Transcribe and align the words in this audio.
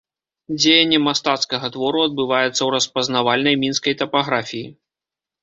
Дзеянне 0.59 0.99
мастацкага 1.07 1.69
твору 1.75 1.99
адбываецца 2.07 2.57
ў 2.63 2.69
распазнавальнай 2.77 3.55
мінскай 3.67 3.93
тапаграфіі. 4.03 4.65